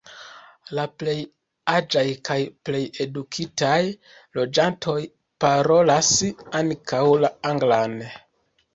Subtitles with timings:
[0.77, 1.13] La plej
[1.73, 2.37] aĝaj kaj
[2.71, 3.77] plej edukitaj
[4.41, 4.99] loĝantoj
[5.45, 6.13] parolas
[6.65, 7.99] ankaŭ la anglan.